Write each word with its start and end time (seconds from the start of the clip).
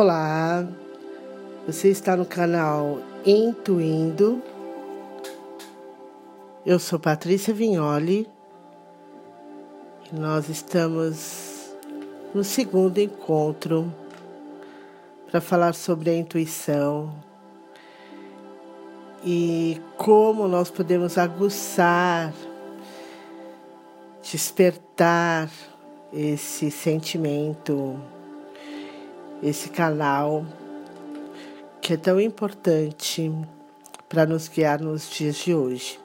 Olá, 0.00 0.64
você 1.66 1.88
está 1.88 2.16
no 2.16 2.24
canal 2.24 3.00
Intuindo. 3.26 4.40
Eu 6.64 6.78
sou 6.78 7.00
Patrícia 7.00 7.52
Vignoli 7.52 8.28
e 10.08 10.14
nós 10.14 10.48
estamos 10.48 11.74
no 12.32 12.44
segundo 12.44 12.98
encontro 12.98 13.92
para 15.28 15.40
falar 15.40 15.74
sobre 15.74 16.10
a 16.10 16.16
intuição 16.16 17.12
e 19.24 19.82
como 19.96 20.46
nós 20.46 20.70
podemos 20.70 21.18
aguçar, 21.18 22.32
despertar 24.22 25.50
esse 26.12 26.70
sentimento 26.70 28.00
esse 29.42 29.68
canal 29.68 30.44
que 31.80 31.94
é 31.94 31.96
tão 31.96 32.20
importante 32.20 33.32
para 34.08 34.26
nos 34.26 34.48
guiar 34.48 34.80
nos 34.80 35.08
dias 35.08 35.36
de 35.36 35.54
hoje. 35.54 35.98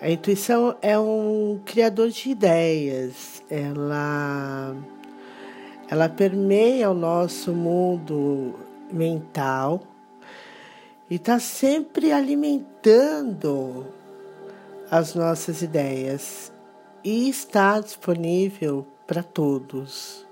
A 0.00 0.08
intuição 0.08 0.76
é 0.80 0.98
um 0.98 1.60
criador 1.64 2.08
de 2.08 2.30
ideias, 2.30 3.42
ela, 3.50 4.74
ela 5.90 6.08
permeia 6.08 6.90
o 6.90 6.94
nosso 6.94 7.52
mundo 7.52 8.54
mental 8.90 9.82
e 11.10 11.16
está 11.16 11.38
sempre 11.38 12.12
alimentando 12.12 13.86
as 14.90 15.14
nossas 15.14 15.60
ideias 15.60 16.50
e 17.04 17.28
está 17.28 17.78
disponível 17.78 18.86
para 19.06 19.22
todos. 19.22 20.29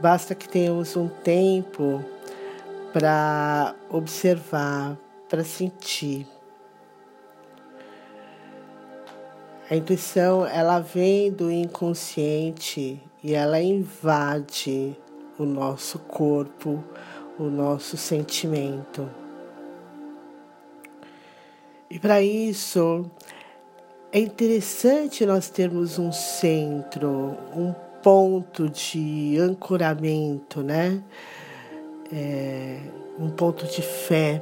Basta 0.00 0.34
que 0.34 0.48
tenhamos 0.48 0.96
um 0.96 1.08
tempo 1.08 2.04
para 2.92 3.74
observar, 3.90 4.96
para 5.28 5.42
sentir. 5.42 6.26
A 9.70 9.74
intuição, 9.74 10.46
ela 10.46 10.78
vem 10.78 11.32
do 11.32 11.50
inconsciente 11.50 13.02
e 13.22 13.34
ela 13.34 13.60
invade 13.60 14.96
o 15.38 15.44
nosso 15.44 15.98
corpo, 15.98 16.84
o 17.38 17.44
nosso 17.44 17.96
sentimento. 17.96 19.10
E 21.90 21.98
para 21.98 22.22
isso, 22.22 23.10
é 24.12 24.20
interessante 24.20 25.26
nós 25.26 25.50
termos 25.50 25.98
um 25.98 26.12
centro, 26.12 27.36
um 27.54 27.74
ponto 28.06 28.70
de 28.70 29.36
ancoramento, 29.36 30.62
né? 30.62 31.02
É, 32.12 32.78
um 33.18 33.28
ponto 33.30 33.66
de 33.66 33.82
fé. 33.82 34.40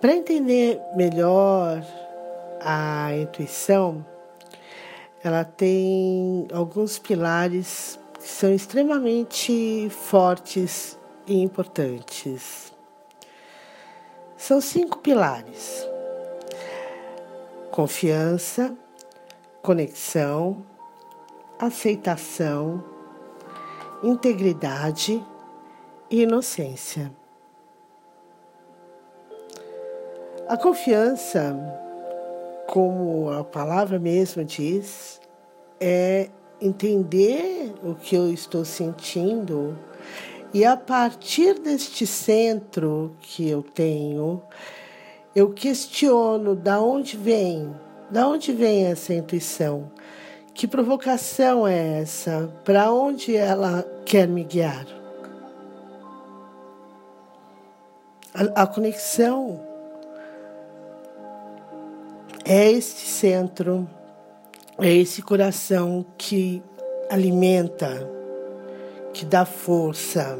Para 0.00 0.14
entender 0.14 0.80
melhor 0.96 1.84
a 2.62 3.14
intuição, 3.18 4.02
ela 5.22 5.44
tem 5.44 6.48
alguns 6.50 6.98
pilares 6.98 8.00
que 8.14 8.26
são 8.26 8.50
extremamente 8.50 9.90
fortes 9.90 10.98
e 11.26 11.42
importantes. 11.42 12.72
São 14.38 14.58
cinco 14.58 15.00
pilares 15.00 15.86
confiança, 17.70 18.76
conexão, 19.62 20.64
aceitação, 21.58 22.82
integridade 24.02 25.24
e 26.10 26.22
inocência. 26.22 27.12
A 30.48 30.56
confiança, 30.56 31.54
como 32.66 33.30
a 33.30 33.44
palavra 33.44 33.98
mesmo 33.98 34.44
diz, 34.44 35.20
é 35.80 36.30
entender 36.60 37.74
o 37.82 37.94
que 37.94 38.16
eu 38.16 38.32
estou 38.32 38.64
sentindo 38.64 39.78
e 40.52 40.64
a 40.64 40.76
partir 40.76 41.58
deste 41.58 42.06
centro 42.06 43.14
que 43.20 43.48
eu 43.48 43.62
tenho, 43.62 44.42
eu 45.38 45.50
questiono 45.50 46.56
da 46.56 46.80
onde 46.80 47.16
vem, 47.16 47.72
da 48.10 48.26
onde 48.26 48.52
vem 48.52 48.86
essa 48.86 49.14
intuição? 49.14 49.88
Que 50.52 50.66
provocação 50.66 51.64
é 51.64 52.00
essa? 52.00 52.52
Para 52.64 52.90
onde 52.92 53.36
ela 53.36 53.84
quer 54.04 54.26
me 54.26 54.42
guiar? 54.42 54.84
A, 58.34 58.62
a 58.62 58.66
conexão 58.66 59.60
é 62.44 62.72
esse 62.72 63.06
centro, 63.06 63.88
é 64.76 64.92
esse 64.92 65.22
coração 65.22 66.04
que 66.18 66.60
alimenta, 67.08 68.10
que 69.14 69.24
dá 69.24 69.44
força, 69.44 70.36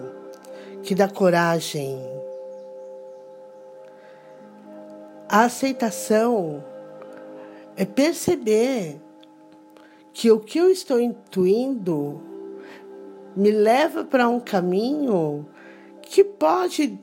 que 0.82 0.92
dá 0.92 1.08
coragem, 1.08 1.96
A 5.28 5.44
aceitação 5.44 6.64
é 7.76 7.84
perceber 7.84 8.98
que 10.12 10.30
o 10.32 10.40
que 10.40 10.58
eu 10.58 10.70
estou 10.70 10.98
intuindo 10.98 12.20
me 13.36 13.50
leva 13.50 14.04
para 14.04 14.26
um 14.26 14.40
caminho 14.40 15.46
que 16.00 16.24
pode 16.24 16.98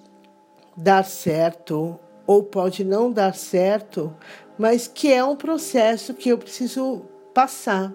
dar 0.75 1.06
certo 1.06 2.00
ou 2.25 2.44
pode 2.44 2.84
não 2.84 3.12
dar 3.12 3.35
certo, 3.35 4.12
mas 4.58 4.88
que 4.88 5.14
é 5.14 5.24
um 5.24 5.35
processo 5.35 6.16
que 6.16 6.30
eu 6.30 6.38
preciso 6.40 7.03
passar 7.31 7.94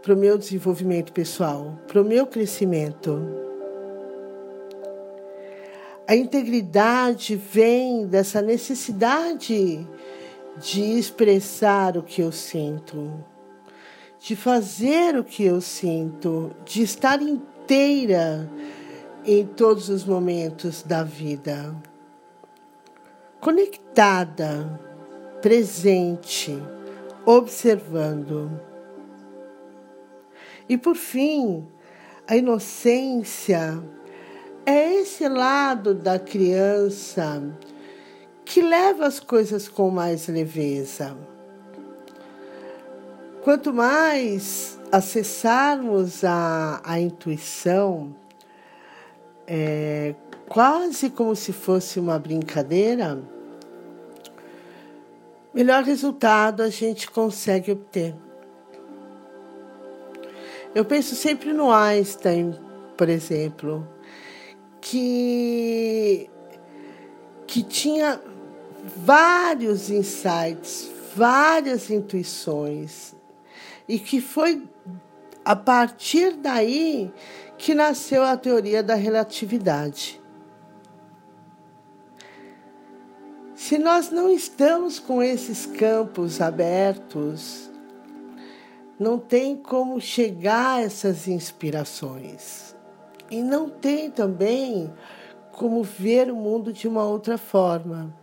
para 0.00 0.14
o 0.14 0.16
meu 0.16 0.38
desenvolvimento 0.38 1.12
pessoal, 1.12 1.76
para 1.88 2.00
o 2.00 2.04
meu 2.04 2.24
crescimento. 2.24 3.45
A 6.08 6.14
integridade 6.14 7.34
vem 7.34 8.06
dessa 8.06 8.40
necessidade 8.40 9.84
de 10.56 10.80
expressar 10.98 11.96
o 11.96 12.02
que 12.02 12.22
eu 12.22 12.30
sinto, 12.30 13.12
de 14.20 14.36
fazer 14.36 15.18
o 15.18 15.24
que 15.24 15.44
eu 15.44 15.60
sinto, 15.60 16.54
de 16.64 16.82
estar 16.82 17.20
inteira 17.20 18.48
em 19.24 19.44
todos 19.44 19.88
os 19.88 20.04
momentos 20.04 20.84
da 20.84 21.02
vida, 21.02 21.74
conectada, 23.40 24.80
presente, 25.42 26.56
observando. 27.24 28.60
E 30.68 30.78
por 30.78 30.94
fim, 30.94 31.66
a 32.28 32.36
inocência 32.36 33.82
é 34.66 34.94
esse 34.96 35.28
lado 35.28 35.94
da 35.94 36.18
criança 36.18 37.40
que 38.44 38.60
leva 38.60 39.06
as 39.06 39.20
coisas 39.20 39.68
com 39.68 39.90
mais 39.90 40.26
leveza. 40.26 41.16
Quanto 43.44 43.72
mais 43.72 44.76
acessarmos 44.90 46.24
a, 46.24 46.80
a 46.84 46.98
intuição, 46.98 48.12
é, 49.46 50.16
quase 50.48 51.10
como 51.10 51.36
se 51.36 51.52
fosse 51.52 52.00
uma 52.00 52.18
brincadeira, 52.18 53.22
melhor 55.54 55.84
resultado 55.84 56.60
a 56.60 56.68
gente 56.68 57.08
consegue 57.08 57.70
obter. 57.70 58.16
Eu 60.74 60.84
penso 60.84 61.14
sempre 61.14 61.52
no 61.52 61.72
Einstein, 61.72 62.58
por 62.96 63.08
exemplo 63.08 63.95
que, 64.88 66.30
que 67.44 67.62
tinha 67.62 68.20
vários 68.96 69.90
insights, 69.90 70.88
várias 71.14 71.90
intuições, 71.90 73.12
e 73.88 73.98
que 73.98 74.20
foi 74.20 74.62
a 75.44 75.56
partir 75.56 76.34
daí 76.34 77.12
que 77.58 77.74
nasceu 77.74 78.22
a 78.22 78.36
teoria 78.36 78.80
da 78.80 78.94
relatividade. 78.94 80.20
Se 83.56 83.78
nós 83.78 84.10
não 84.10 84.30
estamos 84.30 85.00
com 85.00 85.20
esses 85.20 85.66
campos 85.66 86.40
abertos, 86.40 87.68
não 89.00 89.18
tem 89.18 89.56
como 89.56 90.00
chegar 90.00 90.76
a 90.76 90.82
essas 90.82 91.26
inspirações. 91.26 92.75
E 93.30 93.42
não 93.42 93.68
tem 93.68 94.10
também 94.10 94.92
como 95.52 95.82
ver 95.82 96.30
o 96.30 96.36
mundo 96.36 96.72
de 96.72 96.86
uma 96.86 97.04
outra 97.04 97.38
forma. 97.38 98.14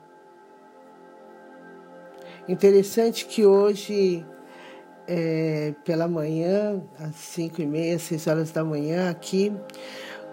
Interessante 2.48 3.26
que 3.26 3.46
hoje 3.46 4.26
é, 5.08 5.74
pela 5.84 6.08
manhã, 6.08 6.82
às 7.00 7.16
cinco 7.16 7.62
e 7.62 7.66
meia, 7.66 7.98
seis 8.00 8.28
horas 8.28 8.52
da 8.52 8.64
manhã, 8.64 9.10
aqui, 9.10 9.52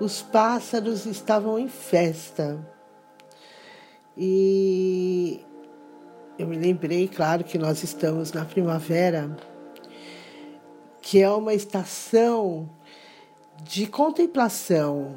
os 0.00 0.22
pássaros 0.22 1.06
estavam 1.06 1.58
em 1.58 1.68
festa. 1.68 2.58
E 4.16 5.44
eu 6.38 6.46
me 6.46 6.56
lembrei, 6.56 7.08
claro, 7.08 7.44
que 7.44 7.58
nós 7.58 7.82
estamos 7.82 8.32
na 8.32 8.44
primavera, 8.44 9.36
que 11.00 11.22
é 11.22 11.28
uma 11.30 11.54
estação 11.54 12.68
de 13.62 13.86
contemplação. 13.86 15.16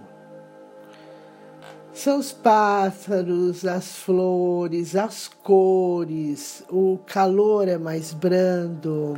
São 1.93 2.17
os 2.17 2.31
pássaros, 2.31 3.65
as 3.65 3.95
flores, 3.97 4.95
as 4.95 5.27
cores, 5.27 6.63
o 6.69 6.97
calor 7.05 7.67
é 7.67 7.77
mais 7.77 8.11
brando, 8.13 9.15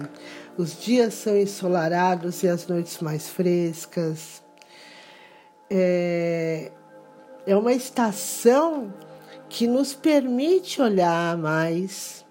os 0.58 0.78
dias 0.80 1.14
são 1.14 1.38
ensolarados 1.38 2.44
e 2.44 2.50
as 2.50 2.68
noites 2.68 3.00
mais 3.00 3.30
frescas. 3.30 4.44
É, 5.70 6.72
é 7.48 7.56
uma 7.56 7.72
estação 7.72 8.94
que 9.48 9.68
nos 9.68 9.94
permite 9.94 10.82
olhar 10.82 11.38
mais 11.38 12.26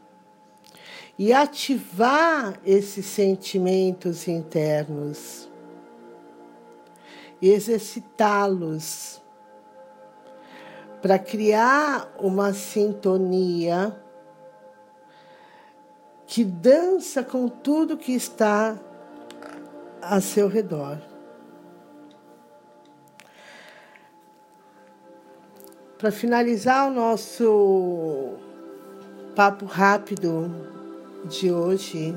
e 1.19 1.32
ativar 1.32 2.61
esses 2.67 3.06
sentimentos 3.06 4.29
internos 4.29 5.49
exercitá-los 7.50 9.23
para 11.02 11.19
criar 11.19 12.14
uma 12.19 12.55
sintonia 12.55 13.94
que 16.26 16.43
dança 16.43 17.23
com 17.23 17.49
tudo 17.49 17.96
que 17.96 18.12
está 18.12 18.79
a 20.00 20.20
seu 20.20 20.49
redor. 20.49 20.99
Para 25.99 26.11
finalizar 26.11 26.88
o 26.88 26.94
nosso 26.94 28.35
papo 29.37 29.67
rápido 29.67 30.50
de 31.26 31.52
hoje, 31.52 32.14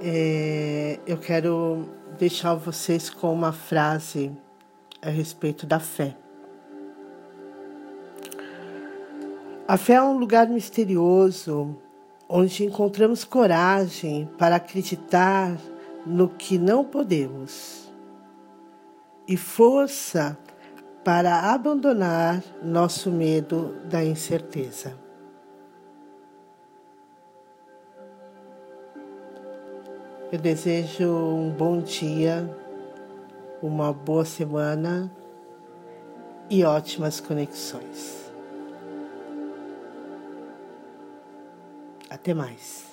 é, 0.00 0.98
eu 1.06 1.18
quero 1.18 1.97
deixar 2.18 2.54
vocês 2.54 3.08
com 3.08 3.32
uma 3.32 3.52
frase 3.52 4.32
a 5.00 5.08
respeito 5.08 5.66
da 5.66 5.78
fé. 5.78 6.16
A 9.66 9.76
fé 9.76 9.94
é 9.94 10.02
um 10.02 10.18
lugar 10.18 10.48
misterioso 10.48 11.76
onde 12.28 12.64
encontramos 12.64 13.24
coragem 13.24 14.28
para 14.38 14.56
acreditar 14.56 15.56
no 16.04 16.28
que 16.28 16.58
não 16.58 16.84
podemos 16.84 17.92
e 19.26 19.36
força 19.36 20.36
para 21.04 21.52
abandonar 21.52 22.42
nosso 22.62 23.10
medo 23.10 23.76
da 23.84 24.04
incerteza. 24.04 25.07
Eu 30.30 30.38
desejo 30.38 31.10
um 31.10 31.48
bom 31.48 31.80
dia, 31.80 32.46
uma 33.62 33.94
boa 33.94 34.26
semana 34.26 35.10
e 36.50 36.62
ótimas 36.62 37.18
conexões. 37.18 38.30
Até 42.10 42.34
mais. 42.34 42.87